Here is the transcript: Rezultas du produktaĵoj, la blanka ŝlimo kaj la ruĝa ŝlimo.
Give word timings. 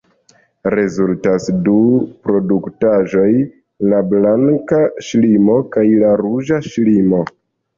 Rezultas 0.73 1.45
du 1.67 1.75
produktaĵoj, 2.29 3.27
la 3.93 4.01
blanka 4.15 4.81
ŝlimo 5.11 5.59
kaj 5.77 5.85
la 5.93 6.19
ruĝa 6.27 6.61
ŝlimo. 6.73 7.23